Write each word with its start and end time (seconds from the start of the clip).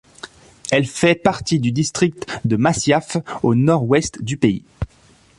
Elle 0.71 0.87
fait 0.87 1.13
partie 1.13 1.59
du 1.59 1.71
district 1.71 2.25
de 2.43 2.55
Masyaf 2.55 3.17
au 3.43 3.53
nord-ouest 3.53 4.19
du 4.23 4.35
pays. 4.35 4.63